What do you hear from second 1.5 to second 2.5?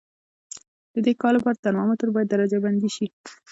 ترمامتر باید